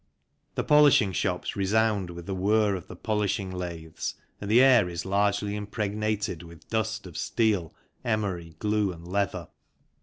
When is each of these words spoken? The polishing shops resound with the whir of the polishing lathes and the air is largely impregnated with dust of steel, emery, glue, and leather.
The 0.55 0.63
polishing 0.63 1.11
shops 1.13 1.55
resound 1.55 2.09
with 2.09 2.25
the 2.25 2.33
whir 2.33 2.73
of 2.73 2.87
the 2.87 2.95
polishing 2.95 3.51
lathes 3.51 4.15
and 4.41 4.49
the 4.49 4.59
air 4.59 4.89
is 4.89 5.05
largely 5.05 5.55
impregnated 5.55 6.41
with 6.41 6.67
dust 6.71 7.05
of 7.05 7.15
steel, 7.15 7.71
emery, 8.03 8.55
glue, 8.57 8.91
and 8.91 9.07
leather. 9.07 9.49